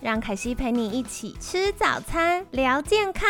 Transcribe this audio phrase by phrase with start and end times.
[0.00, 3.28] 让凯西陪你一起吃早餐，聊健康。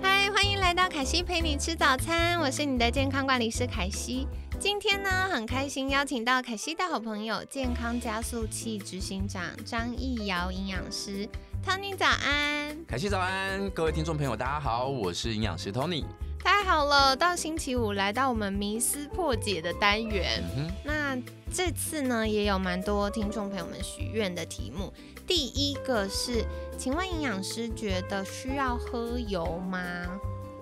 [0.00, 4.26] 嗨，欢迎来到凯西陪你吃早餐，我是你的健康管理师凯西。
[4.58, 11.28] 今天呢，很开心邀请到凯西的好朋友，健康加速器执行长张义尧营养师
[11.62, 12.74] ，Tony 早安。
[12.88, 16.06] 凯西早安，各位听众朋友，大家好，我是营养师 Tony。
[16.42, 20.42] 太好了，到星期五来到我们迷思破解的单元。
[20.84, 21.03] 那
[21.52, 24.92] 这次呢，也有蛮多听众朋友们许愿的题目。
[25.26, 26.44] 第一个是，
[26.76, 29.80] 请问营养师觉得需要喝油吗？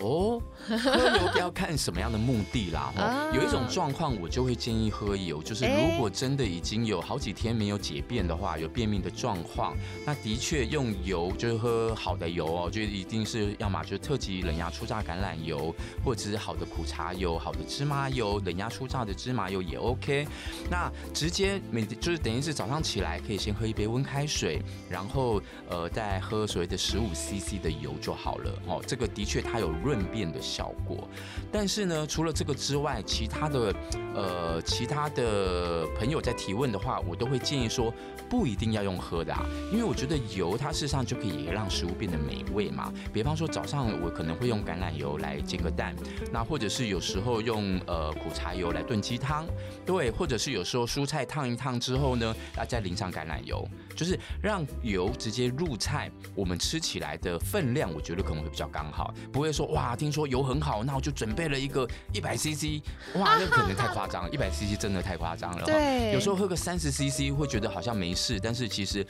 [0.03, 2.93] 哦，喝油要看什么样的目的啦。
[2.97, 20.27] 哈， 有一种状况我就会建议喝油，就是如果真的已经有好几天没有解便的话，有便秘的状况，那的确用油就是喝好的油哦，就一定是要么就是特级冷压初榨橄榄油，或者是好的苦茶油、好的芝麻油、冷压初榨的芝麻油也 OK。
[20.69, 28.83] 那直接每就是等于是早上起来可以先喝一杯温开水，然后呃再喝所谓的十五 CC 的油就好了哦。
[28.85, 29.92] 这个的确它有润。
[29.93, 31.07] 润变的效果，
[31.53, 33.75] 但是呢，除了这个之外，其他的
[34.15, 37.93] 呃，其他的朋友在提问的话，我都会建议说，
[38.33, 42.91] 不一定要用喝的啊，因为我觉得油它事实上就可以让食物变得美味嘛。
[43.13, 45.95] 比方说早上我可能会用橄榄油来煎个蛋，
[46.33, 49.47] 那或者是有时候用呃苦茶油来炖鸡汤，
[49.85, 59.83] 对，或者是有时候蔬菜烫一烫之后呢，啊再淋上橄榄油，就是让油直接入菜，我们吃起来的分量，我觉得可能会比较刚好，不会说哇。
[59.83, 61.85] 哇，听说油很好，那我就准备了一个
[62.15, 62.81] 一百 CC。
[63.17, 65.65] 哇，那可能太夸张，一百 CC 真的太夸张了。
[65.67, 69.05] 对，有时候喝个三十 CC 会觉得好像没事，但是其实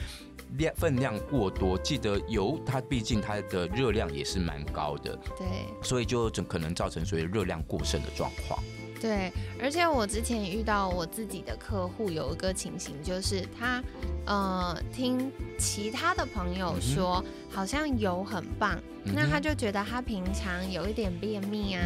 [0.56, 5.14] 量分量过多，记得油它毕竟它的热量也是蛮高的。
[5.36, 5.46] 对，
[5.82, 8.62] 所以就可能造成所谓热量过剩的状况。
[9.02, 13.82] 对，而且我之前遇到我自己的客户有一个情形，就是他
[14.26, 21.82] 呃听其他的朋友说，好像油很棒，那他就觉得他平常有一点便秘啊，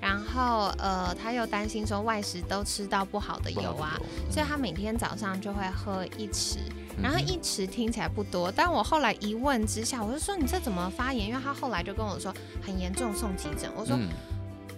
[0.00, 3.98] 然后呃他又担心说外食都吃到不好的油啊，
[4.30, 6.58] 所以他每天早上就会喝一匙，
[7.02, 11.26] 然后一匙听起来不多，但我后来一问之下，我就说你这怎么发炎？
[11.30, 12.32] 因为他后来就跟我说
[12.62, 13.68] 很严重，送急诊。
[13.76, 13.98] 我说。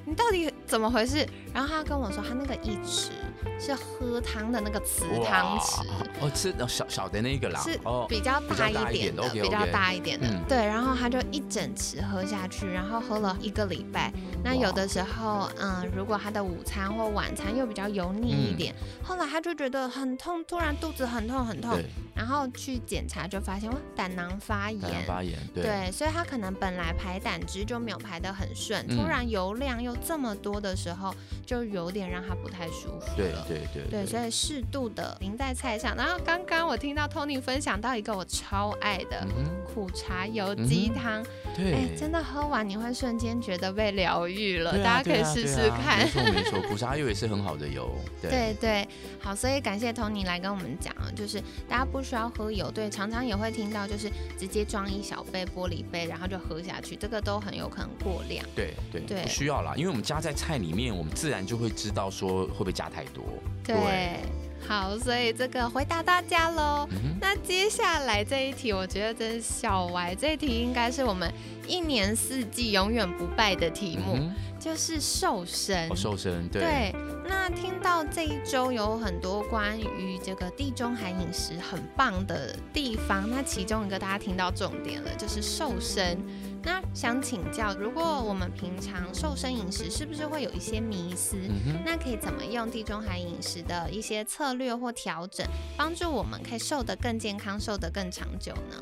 [0.04, 1.24] 你到底怎么回事？
[1.52, 3.10] 然后他跟我说，他那个一匙
[3.58, 5.82] 是喝汤的那个瓷汤匙，
[6.20, 10.58] 哦，吃小小的那个啦，是比较大一点的，比较大一点的，对。
[10.58, 14.12] 然后他就一整池喝下去，然后喝了一个礼拜。
[14.42, 21.78] 那有的时候，嗯，如果他的午餐或晚餐又比较油腻一点，后来他就觉得很痛，突然肚子很痛很痛。
[22.14, 31.12] 然后去检查就发现哇，胆囊发炎，发炎，对，所以他可能本来排胆汁就没有排得很顺，突然油量又这么多的时候，
[31.44, 35.94] 就有点让他不太舒服对对对对，所以适度的淋在菜上。
[35.96, 39.26] 然后刚刚我听到 Tony 分享到一个我超爱的
[39.72, 41.24] 苦茶油鸡汤，
[41.56, 45.98] 对，真的喝完你会瞬间觉得被疗愈了，大家可以试试看。
[46.00, 47.90] 没错没错， 苦茶油也是很好的油。
[48.20, 48.86] 对对，
[49.18, 52.02] 好，所以感谢 Tony 来跟我们讲，就是大家不。
[52.02, 58.44] 需要喝油，对，常常也会听到，就是直接装一小杯玻璃杯，然后就喝下去，这个都很有可能过量。
[58.56, 63.22] 对对对，不需要啦，因为我们加在菜里面，我们自然就会知道说会不会加太多。
[63.64, 64.18] 对，
[64.66, 66.88] 好，所以这个回答大家喽。
[67.20, 71.32] 那接下来这一题，我觉得真是小歪，这一题应该是我们
[71.66, 74.30] 一年四季永远不败的题目。
[74.58, 76.62] 就是瘦身，瘦身，对。
[76.62, 76.94] 对，
[77.28, 86.16] 那听到这一周有很多关于这个地中海饮食很棒的地方，那其中一个大家听到重点了，就是瘦身。
[86.64, 91.36] 那想请教，如果我们平常瘦身饮食是不是会有一些迷思？
[91.84, 98.76] 那可以怎么用地中海饮食的一些策略或调整，帮助我们可以瘦得更健康，瘦得更长久呢？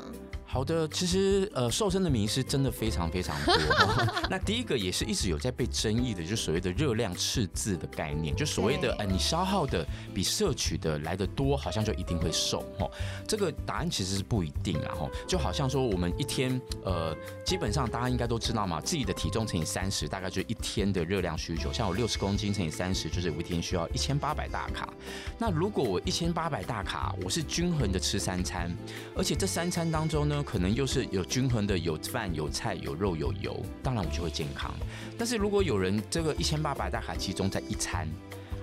[0.51, 3.55] 好的，其实呃，瘦身的名师真的非常非常多。
[4.29, 12.65] 那第一个也是一直有在被争议的，就所谓的热量赤字的概念，就所谓的呃，你消耗的比摄取的来的多，好像就一定会瘦。
[12.79, 12.91] 哦，
[13.25, 14.93] 这个答案其实是不一定啊。
[14.99, 17.15] 哦，就好像说我们一天呃，
[17.45, 21.71] 基本上大家应该都知道嘛，自己的体重乘以三十，大概就一天的热量需求。
[21.71, 24.93] 像我六十公斤乘以三十，就是我一天需要一千八百大卡。
[25.37, 28.69] 那如果我一千八百大卡，我是均衡的吃三餐，
[29.15, 30.40] 而且这三餐当中呢。
[30.43, 34.73] 可能又是有均衡的，有饭有菜有肉有油，当然我就会健康。
[35.17, 38.07] 但是如果有人这个一千八百大卡集中在一餐，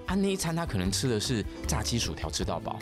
[0.07, 2.79] 啊那一餐他可能吃的是炸鸡薯条吃到饱。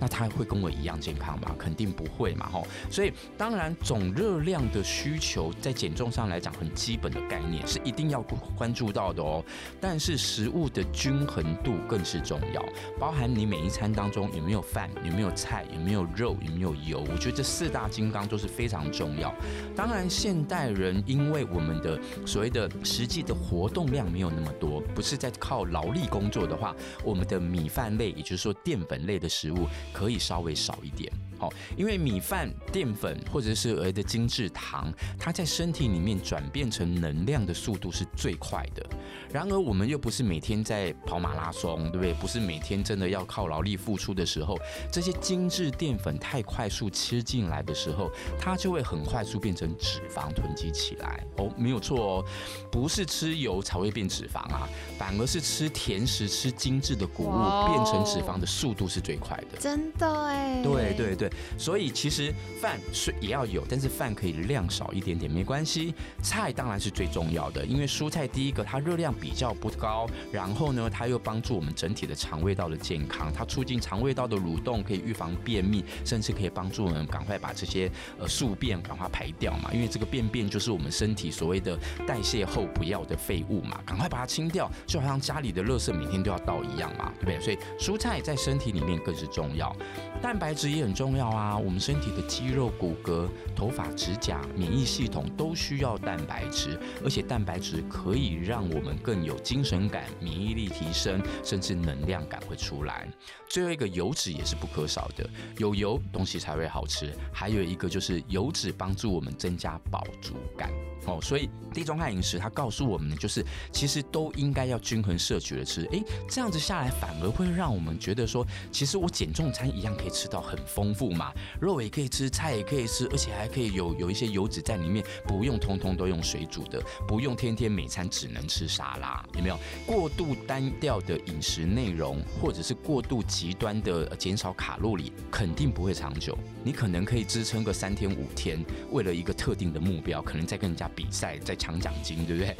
[0.00, 1.54] 那他会跟我一样健康吗？
[1.58, 2.66] 肯定不会嘛，吼。
[2.90, 8.22] 所以当然总热量的需求在减重上来讲，很基本的概念是一定要
[8.56, 9.44] 关注到的哦。
[9.80, 12.64] 但是食物的均衡度更是重要，
[12.98, 17.04] 包含你每一餐当中有没有饭，有没有菜，有没有肉，有没有油。
[17.12, 19.34] 我觉得这四大金刚都是非常重要。
[19.76, 26.74] 当然，现代人因为我们的所谓的实际的活动量没有那么多，不是在靠劳力工作的话，
[27.04, 29.66] 我们的米饭类，也就是说淀粉类的食物。
[29.92, 31.12] 可以稍微少一点。
[31.40, 38.86] 好，因为米饭、淀粉或者是额的精制糖，它在身体里面转变成能量的速度是最快的。
[39.32, 42.12] 然而，我们又不是每天在跑马拉松，对不对？
[42.12, 44.58] 不是每天真的要靠劳力付出的时候，
[44.92, 51.24] 这些精致淀粉太快速吃进来的时候，它就会很快速变成脂肪囤积起来。
[51.38, 52.24] 哦，没有错哦，
[52.70, 57.38] 不是吃油才会变脂肪啊，反而是吃甜食、吃精致的谷物
[57.68, 59.58] 变成脂肪的速度是最快的。
[59.58, 60.62] 真的哎。
[60.62, 61.29] 对对对。
[61.58, 65.94] 所以其实饭是也要有，但是饭可以量少一点点没关系。
[66.22, 79.70] 菜当然是最重要的，因为蔬菜第一个它热量比较不高，然后呢它又帮助我们整体的肠胃道的健康，它促进肠胃道的蠕动，可以预防便秘，甚至可以帮助我们赶快把这些呃宿便赶快排掉嘛。
[79.72, 87.40] 因为这个便便就是我们身体所谓的代谢后不要的废物嘛，赶快把它清掉，就好像家里的垃圾每天都要倒一样嘛，对不对？
[87.40, 89.74] 所以蔬菜在身体里面更是重要，
[90.22, 91.19] 蛋白质也很重要。
[91.20, 103.06] 要啊，我们身体的肌肉、骨骼、头发、指甲、免疫系统都需要蛋白质，而且蛋白质可以让我们更有精神感、免疫力提升，甚至能量感会出来。
[103.50, 105.28] 最后一个油脂也是不可少的，
[105.58, 107.14] 有油东西才会好吃。
[107.30, 110.70] 还有一个就是油脂帮助我们增加饱足感。
[111.06, 115.88] 哦，所以地中海饮食它告诉我们的就是，其实都应该要均衡摄取的吃。
[115.92, 129.58] 诶，这样子下来反而会让我们觉得说，其实我减重餐一样可以吃到很丰富嘛，肉也可以吃，菜也可以吃，而且还可以有有一些油脂在里面，不用通通都用水煮的，不用天天每餐只能吃沙拉，有没有？
[129.86, 136.38] 过度单调的饮食内容，或者是过度极端的减少卡路里，肯定不会长久。
[136.62, 140.90] 你可能可以支撑个三天五天，为了一个特定的目标，可能在跟人家。
[140.92, 142.56] 比赛在抢奖金，对不对？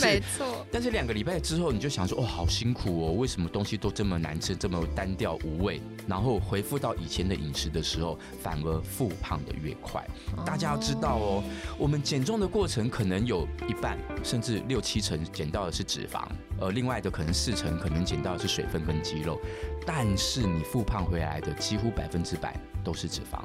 [0.00, 0.66] 没错。
[0.72, 5.80] 但是两个礼拜之后，你就想说，哦，好辛苦哦，为什么东西都这么难吃，这么单调无味？
[6.06, 10.04] 然后回复到以前的饮食的时候，反而复胖的越快。
[10.44, 11.42] 大家要知道哦，
[11.78, 16.24] 我们减重的过程可能有一半甚至六七成减到的是脂肪，
[16.60, 19.40] 呃另外的可能四成可能减到的是水分跟肌肉。
[19.86, 22.54] 但是你复胖回来的几乎百分之百
[22.84, 23.42] 都是脂肪。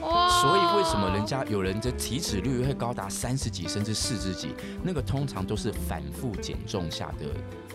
[0.00, 4.54] 所以为什么人家有人的体脂率会高达三十几甚至四十几？
[4.82, 7.26] 那个通常都是反复减重下的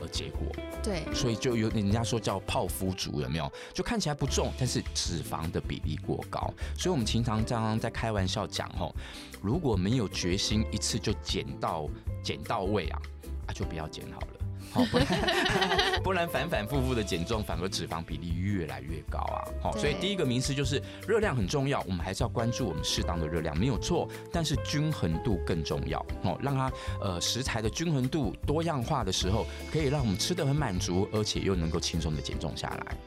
[0.02, 0.48] 呃结果。
[0.82, 3.52] 对，所以就有人家说叫泡芙族，有没有？
[3.74, 6.54] 就看起来不重，但是脂肪的比例过高。
[6.78, 8.96] 所以我们经常这样在开玩笑讲吼，
[9.42, 11.88] 如果没有决心一次就减到
[12.24, 13.02] 减到位啊，
[13.48, 14.28] 啊就不要减好了。
[14.74, 15.08] 好，不然
[16.04, 19.46] 不然反反复复的减重，反而脂肪比例越来越高啊！
[19.62, 24.10] 好，所以第一个名词就是热量很重要，我们还是要关注我们适当的热量，没有错。
[24.32, 26.72] 但是均衡度更重要哦，让它
[27.02, 32.98] 呃食材的均衡度多样化的时候，可以让我们吃的很满足，而且又能够轻松的减重下来。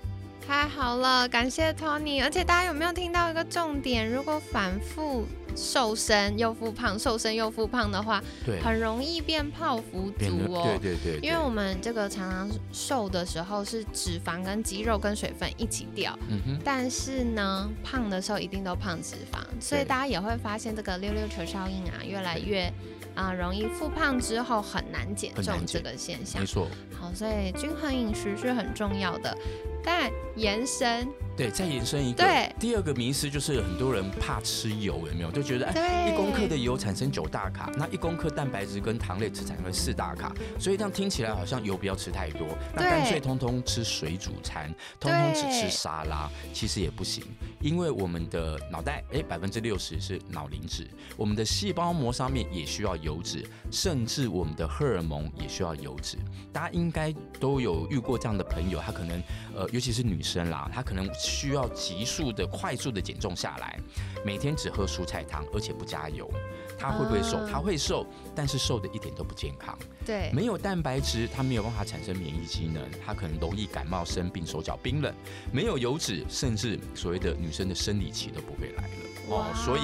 [0.47, 2.23] 太好了，感谢 Tony。
[2.23, 4.09] 而且大家有没有听到一个重点？
[4.09, 5.27] 如果反复
[5.57, 10.79] 瘦身又复胖，瘦身又复胖的话，对，很容易变泡芙族哦。
[10.81, 16.61] 对对对，因为我们这个常常瘦的时候是脂肪跟肌肉跟水分一起掉，嗯哼。
[16.65, 22.73] 但是呢，胖的时候一定都胖脂肪，所以大家也会发现这个溜溜球效应啊，越来越
[23.17, 26.41] 啊容易复胖之后很难减重这个现象。
[26.41, 26.69] 没错。
[26.97, 29.37] 好，所以均衡饮食是很重要的。
[29.83, 32.25] 但延伸对，再延伸一个。
[32.25, 32.53] 对。
[32.59, 35.31] 第二个迷思就是很多人怕吃油，有没有？
[35.31, 47.23] 就觉得哎，一公克的油产生九大卡，那一公克蛋白质跟糖类只产生四大卡，所以这样听起来好像油不要吃太多，那干脆通通吃水煮餐，通通只吃沙拉，其实也不行，
[47.61, 56.17] 因为我们的脑袋哎百分之六十是脑磷脂，我们的细胞膜上面也需要油脂，甚至我们的荷尔蒙也需要油脂。
[56.53, 59.23] 大家应该都有遇过这样的朋友，他可能
[59.55, 63.79] 呃，尤其是女生啦，她可能需要急速的、快速的减重下来，
[64.25, 66.31] 每天只喝蔬菜汤，而且不加油，
[66.79, 67.47] 她会不会瘦？
[67.47, 69.77] 她会瘦，但是瘦的一点都不健康。
[70.05, 75.13] 对，没有蛋白质，他没有办法产生免疫机能，她可能容易感冒生病，手脚冰冷。
[75.53, 78.89] 没有油脂，甚至所谓的女生的生理期都不会来了。
[79.29, 79.81] 哦，所以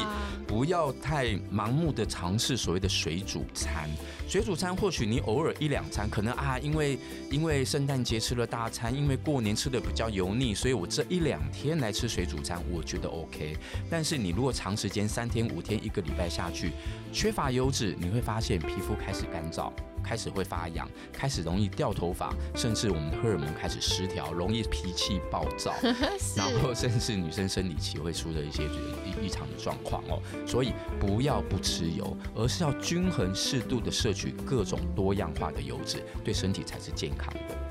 [0.47, 3.91] 不要太盲目的尝试所谓的水煮餐。
[4.29, 6.97] 水煮餐或许你偶尔一两餐，可能啊，因为
[7.29, 13.57] 因为圣诞节吃了大餐，因为过年吃的比较油腻，所以我这一两天来吃水煮餐，我觉得 OK。
[13.91, 16.73] 但是你如果长时间三天五天一个礼拜下去，
[17.13, 19.73] 缺乏油脂，你会发现皮肤开始干燥。
[20.05, 25.73] 开始会发痒，开始容易掉头发，甚至我们的荷尔蒙开始失调，容易脾气暴躁，
[26.35, 30.21] 然后甚至女生生理期会出的一些异异常的状况哦。
[30.45, 37.62] 所以不要不吃油，而是要均衡适度的摄取各种多样化的油脂，对身体才是健康的。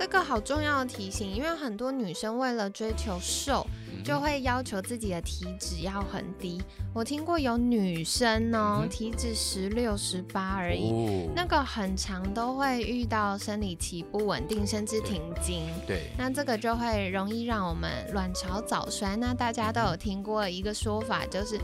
[0.00, 3.66] 这个好重要的提醒，因为很多女生为了追求瘦。
[4.02, 6.58] 就会要求自己的体脂要很低。
[6.94, 15.68] 我听过有女生哦，体脂十六、十八而已，那个很长都会遇到生理期不稳定，甚至停经。
[15.86, 19.14] 对，那这个就会容易让我们卵巢早衰。
[19.16, 21.60] 那大家都有听过一个说法，就是。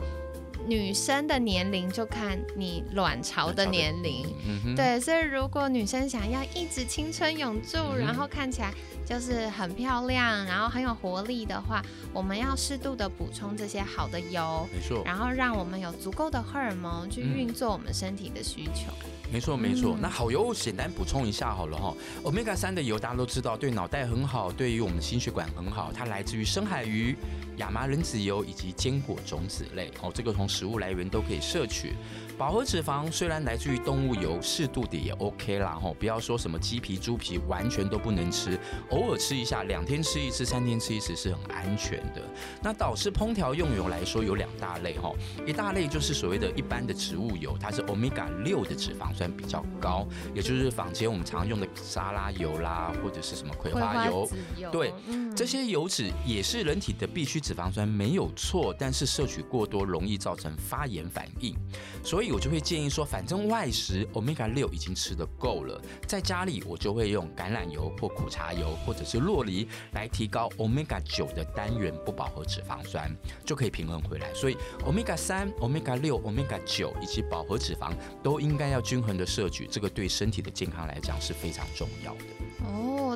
[0.67, 4.27] 女生的年龄就看你卵巢的年龄，
[4.75, 8.73] 对，所以如果女生想要一直青春永驻，然后看起来
[9.05, 11.83] 就是很漂亮，然后很有活力的话，
[12.13, 18.93] 我们要适度的补充这些好的油，没错，然后让我们有足够的荷尔蒙去运作我们身体的需求。
[19.33, 27.17] 没错没错，那好油简单补充一下好了哈，omega 三的油大家都知道，对脑袋很好，对于我们心血管很好，它来自于深海鱼。
[27.57, 31.95] 亚麻仁籽油以及坚果种子类，哦，这个从食物来源都可以摄取。
[32.37, 38.59] 饱和脂肪虽然来自于动物油，适度的也 OK 啦，吼，不要说什么鸡皮、猪皮完全都不能吃，
[38.91, 42.21] 偶尔吃一下，两天吃一次，三天吃一次是很安全的。
[42.63, 45.11] 那导致烹调用油来说有两大类，哈，
[45.47, 54.29] 一大类就是所谓的一般的植物油，它是 omega 六的脂肪酸比较高，也就是坊间我们常用的沙拉油啦，或者是什么葵花油，
[54.71, 54.93] 对，
[55.35, 57.41] 这些油脂也是人体的必需。
[57.47, 61.55] 脂肪酸没有错，但是摄取过多容易造成发炎反应，
[62.03, 73.11] 所以我就会建议说，反正外食 omega 六已经吃的够了，在家里我就会用橄榄油或苦茶油或者是洛梨来提高 omega 九的单元不饱和脂肪酸，
[73.45, 74.33] 就可以平衡回来。
[74.35, 77.93] 所以 omega 三、omega 六、omega 九以及饱和脂肪
[78.23, 82.25] 都应该要均衡的摄取，这个对身体的健康来讲是非常重要的。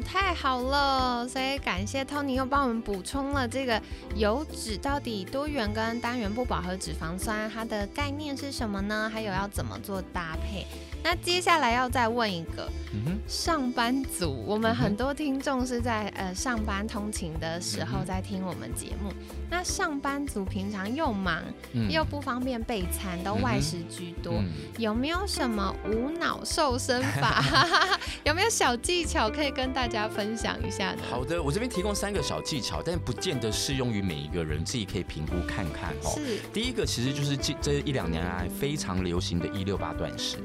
[0.01, 1.29] 太好了！
[1.29, 3.81] 所以感谢 Tony 又帮我们补充了这个
[4.17, 9.11] 油脂到底多元跟单元不饱和脂肪酸它的概念是什么呢？
[9.13, 10.67] 还有要怎么做搭配？
[11.03, 12.71] 那接下来要再问一个，
[13.27, 19.13] 上班族，我们很多听众是在呃上班通勤的时候在听我们节目。
[19.53, 21.43] 那上班族平常又忙
[21.89, 24.41] 又不方便备餐，都外食居多，
[24.79, 27.43] 有没有什么无脑瘦身法？
[28.23, 31.03] 有没有小技巧可以跟大家分享一下呢？
[31.11, 36.15] 好的，我这边提供三个小技巧，但不见得适用于每一个人，自己可以评估看看哦。
[36.15, 40.37] 是，第一个其实就是这这一两年来非常流行的一六八断食。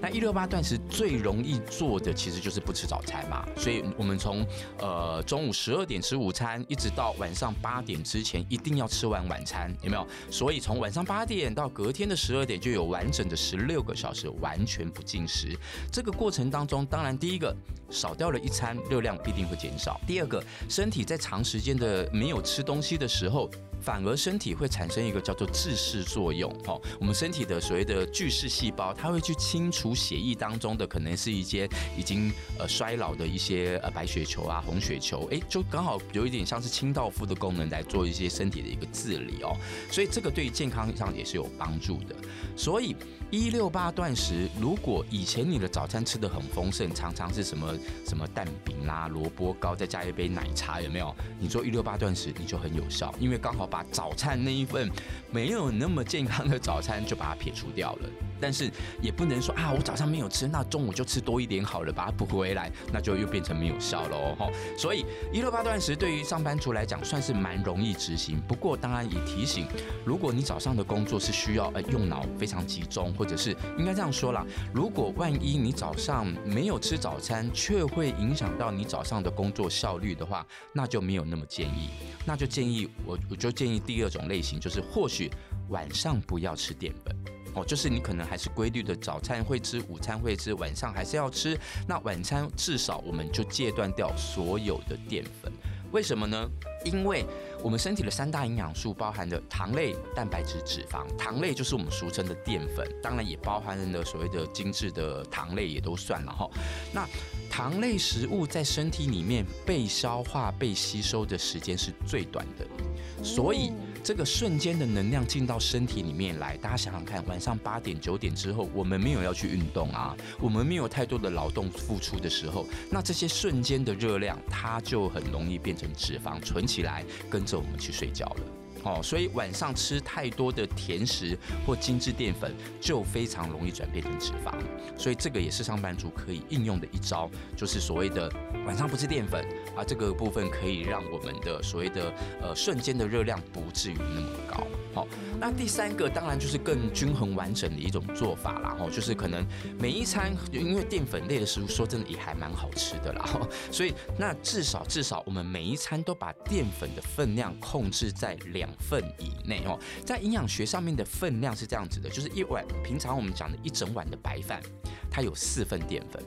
[0.00, 4.46] 那一六八断食最容易做的其实就是不吃早餐嘛，所以我们从
[4.78, 10.06] 呃中午十二点吃午餐，一直到晚上八点之前一定要吃完晚餐，有没有？
[10.30, 15.56] 所以从晚上八点到隔天的十二点就有完整的十六个小时完全不进食。
[15.90, 17.54] 这个过程当中，当然第一个
[17.90, 23.50] 少掉了一餐，热量必定会减少；第二个，身体在长时间的没有吃东西的时候。
[23.82, 39.56] 反而身体会产生一个叫做自噬作用，哦，我们身体的所谓的巨噬细胞，它会去清除除血液当中的可能是一些已经呃衰老的一些呃白血球啊、红血球，哎，就刚好有一点像是清道夫的功能来做一些身体的一个治理哦，
[39.90, 42.14] 所以这个对于健康上也是有帮助的，
[42.56, 42.94] 所以。
[43.32, 47.72] 一六八断食，如果以前你的早餐吃的很丰盛，常常是什么
[48.04, 51.14] 什么蛋饼啦、萝卜糕，再加一杯奶茶，有没有？
[51.38, 54.90] 你做一六八断食，你就很有效，因为刚好把早餐那一份
[55.30, 58.10] 没有那么健康的早餐就把它撇除掉了。
[58.40, 58.70] 但是
[59.02, 64.50] 也不能说啊，我早上没有吃，那中午就吃多一点好了，把它补回来，那就又变成没有效了哦。
[64.76, 69.66] 所以一六八断食对于上班族来讲算是蛮容易执行，不过当然也提醒，
[70.04, 81.90] 如果你早上的工作是需要呃用脑非常集中，或者是应该这样说啦，如果万一你早上没有吃早餐，却会影响到你早上的工作效率的话，那就没有那么建议，
[82.24, 85.30] 那就建议我我就建议第二种类型，就是或许
[85.68, 87.14] 晚上不要吃淀粉。
[87.54, 91.58] 哦，就是你可能还是规律的早餐会吃，午餐会吃，晚上还是要吃。
[91.88, 95.52] 那晚餐至少我们就戒断掉所有的淀粉，
[95.90, 96.48] 为什么呢？
[96.84, 97.26] 因为
[97.62, 101.04] 我们身体的三大营养素包含的糖类、蛋白质、脂肪。
[101.18, 106.48] 糖类就是我们俗称的淀粉，当然也包含了所谓的精致的糖类也都算了哈。
[106.92, 107.06] 那
[107.50, 113.72] 糖类食物在身体里面被消化、被吸收的时间是最短的，所以。
[114.02, 128.59] 这个瞬间的能量进到身体里面来，大家想想看，晚上八点九点之后，我们没有要去运动啊，我们没有太多的劳动付出的时候，那这些瞬间的热量，它就很容易变成脂肪存起来，跟着我们去睡觉了。
[128.84, 134.54] 哦，所以晚上吃太多的甜食或精致淀粉，就非常容易转变成脂肪。
[134.96, 138.30] 所以这个也是上班族可以应用的一招，就是所谓的
[138.66, 139.44] 晚上不吃淀粉
[139.76, 144.66] 啊，这个部分可以让我们的所谓的呃瞬间的热量不至于那么高。
[144.92, 145.06] 好，
[145.38, 148.76] 那第三个当然就是更均衡完整的一种做法啦。
[148.76, 149.46] 吼，就是可能
[149.78, 153.24] 每一餐，因为淀粉类的食物说真的也还蛮好吃的啦。
[153.70, 159.78] 所以那至少至少我们每一餐都把淀粉的分量控制在两份以内哦。
[160.04, 164.62] 在营养学上面的分量是这样子的，就是一碗平常我们讲的一整碗的白饭，
[165.10, 166.22] 它有四份淀粉。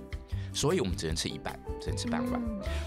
[0.55, 2.39] 所以我们只能吃一半，只能吃半碗。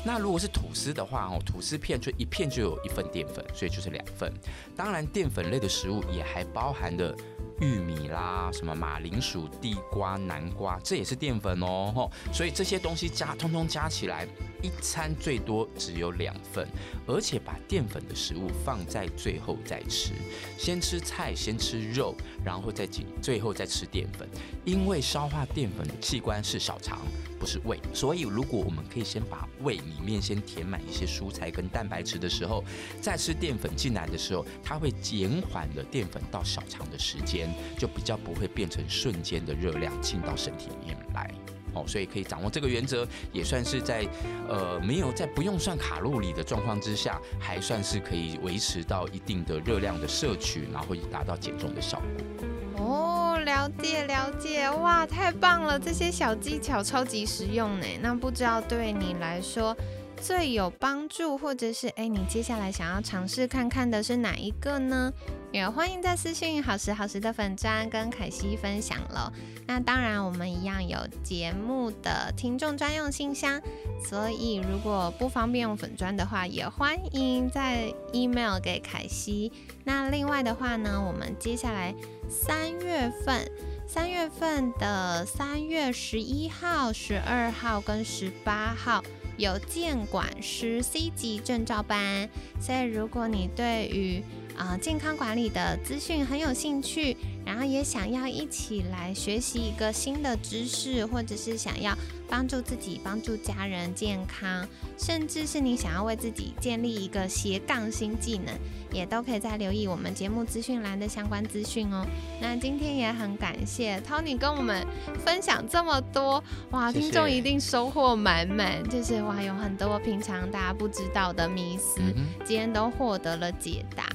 [0.04, 4.32] 那如果是吐司的话，哦，吐司片就一片就有一份淀粉，所以就是两份。
[4.76, 7.12] 当然，淀粉类的食物也还包含的。
[7.60, 11.92] 玉米啦，什么马铃薯、地瓜、南瓜，这也是淀粉哦。
[11.94, 14.26] 吼，所以这些东西加，通通加起来，
[14.62, 16.68] 一餐最多只有两份，
[17.06, 20.12] 而且把淀粉的食物放在最后再吃，
[20.58, 24.28] 先吃菜，先吃肉，然后再紧，最后再吃淀粉。
[24.64, 26.98] 因为消化淀粉的器官是小肠，
[27.38, 32.62] 不是胃，所以如果我们可以先把胃里面先填满一些蔬菜跟蛋白质的时候，
[33.00, 37.45] 再吃淀粉进来的时候，它会减缓了淀粉到小肠的时间。
[37.78, 41.30] 就比较不会变成瞬间的热量进到身体里面来，
[41.74, 44.06] 哦，所以可以掌握这个原则，也算是在
[44.48, 52.46] 呃没有在不用算卡路里的状况之下，还算是可以维持到一定的热量的摄取，然后会达到减重的效果。
[52.78, 57.86] 哦，了解了解，哇，太棒了，这些小技巧超级实用呢。
[58.00, 59.76] 那不知道对你来说
[60.20, 65.12] 最有帮助，或者是哎你接下来想要尝试看看的是哪一个呢？
[65.52, 69.32] 也欢迎在私信好时好时的粉砖跟凯西分享了。
[69.67, 73.60] 那当然，我们一样有节目的听众专用信箱，
[74.04, 79.52] 所以如果不方便用粉砖的话，也欢迎在 email 给凯西。
[79.84, 81.95] 那另外的话呢，我们接下来
[82.28, 83.50] 三月份，
[83.86, 89.02] 三月份的三月十一号、十二号跟十八号
[89.36, 92.28] 有建管师 C 级证照班，
[92.60, 94.22] 所以如果你对于
[94.56, 101.97] 啊，健康管理的资讯很有兴趣，然后也想要一起来学习一个新的知识，或者是想要
[102.28, 104.66] 帮助自己、帮助家人健康，
[104.99, 108.54] 甚至是你想要为自己建立一个斜杠新技能，
[108.90, 112.06] 也都可以再留意我们节目资讯栏的相关资讯哦。
[112.40, 114.86] 那今天也很感谢 Tony 跟我们
[115.25, 122.00] 分享这么多，哇，听众一定收获满满，就是哇，有很多平常大家不知道的迷思，
[122.45, 124.05] 今天都获得了解答。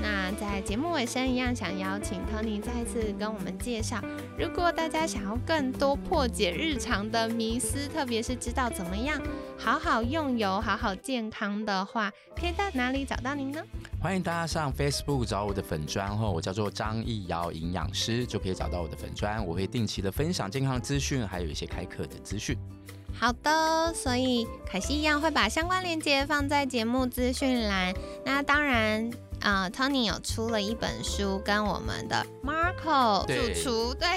[0.00, 4.00] 那在节目尾声一样，想邀请 Tony 再次跟我们介绍，
[4.38, 9.20] 如果大家想要更多破解日常的迷思，特别是知道怎么样
[9.56, 13.62] 好好用油、好好健康的话，可以在哪里找到您呢？
[14.00, 19.44] 欢迎大家上 Facebook 找我的粉砖后，我叫做张艺瑶营养师，就可以找到我的粉砖。
[19.44, 22.56] 我会定期的分享健康资讯，还有一些开课的资讯。
[23.18, 27.94] 好的，所以凯西一样会把相关链接放在节目资讯栏。
[28.24, 29.10] 那当然。
[29.46, 34.08] 啊，Tony 有出了一本书，跟我们的 Marco 主厨，对，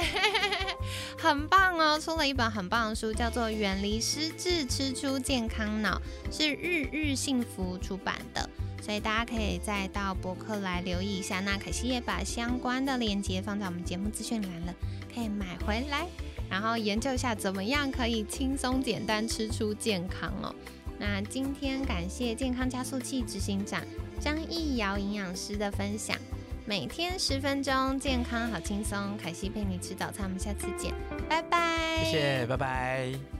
[1.19, 6.01] 很棒哦，出了一本很棒的书，叫做《远离失智，吃出健康脑》，
[6.35, 8.49] 是日日幸福出版的，
[8.81, 11.39] 所以大家可以再到博客来留意一下。
[11.41, 14.73] 那可惜也把相关的链接放在我们节目资讯栏了，
[15.13, 16.07] 可以买回来，
[16.49, 20.55] 然后研究一下怎么样可以轻松简单吃出健康哦。
[20.99, 23.81] 那今天感谢健康加速器执行长。
[24.19, 26.17] 张艺瑶营养师的分享，
[26.65, 29.17] 每天十分钟，健康好轻松。
[29.17, 30.93] 凯西陪你吃早餐，我们下次见，
[31.29, 32.03] 拜拜。
[32.03, 33.38] 谢谢，拜拜。